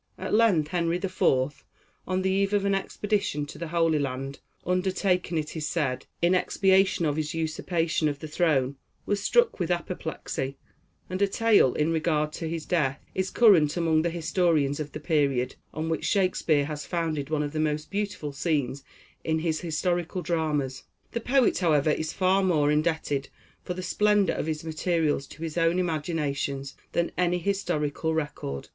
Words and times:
At 0.17 0.33
length 0.33 0.69
Henry 0.69 0.97
the 0.97 1.07
Fourth, 1.09 1.63
on 2.07 2.23
the 2.23 2.31
eve 2.31 2.53
of 2.53 2.65
an 2.65 2.73
expedition 2.73 3.45
to 3.45 3.59
the 3.59 3.67
Holy 3.67 3.99
Land, 3.99 4.39
undertaken, 4.65 5.37
it 5.37 5.55
is 5.55 5.67
said, 5.67 6.07
in 6.23 6.33
expiation 6.33 7.05
of 7.05 7.17
his 7.17 7.35
usurpation 7.35 8.09
of 8.09 8.17
the 8.17 8.27
throne, 8.27 8.77
was 9.05 9.21
struck 9.21 9.59
with 9.59 9.69
apoplexy; 9.69 10.57
and 11.07 11.21
a 11.21 11.27
tale, 11.27 11.75
in 11.75 11.91
regard 11.91 12.33
to 12.33 12.49
his 12.49 12.65
death, 12.65 12.99
is 13.13 13.29
current 13.29 13.77
among 13.77 14.01
the 14.01 14.09
historians 14.09 14.79
of 14.79 14.91
the 14.93 14.99
period, 14.99 15.53
on 15.71 15.87
which 15.87 16.05
Shakespeare 16.05 16.65
has 16.65 16.83
founded 16.83 17.29
one 17.29 17.43
of 17.43 17.53
the 17.53 17.59
most 17.59 17.91
beautiful 17.91 18.33
scenes 18.33 18.83
in 19.23 19.37
his 19.37 19.61
historical 19.61 20.23
dramas. 20.23 20.81
The 21.11 21.21
poet, 21.21 21.59
however, 21.59 21.91
is 21.91 22.11
far 22.11 22.41
more 22.41 22.71
indebted 22.71 23.29
for 23.61 23.75
the 23.75 23.83
splendor 23.83 24.33
of 24.33 24.47
his 24.47 24.63
materials 24.63 25.27
to 25.27 25.43
his 25.43 25.59
own 25.59 25.77
imagination, 25.77 26.65
than 26.93 27.11
any 27.19 27.37
historical 27.37 28.15
record. 28.15 28.69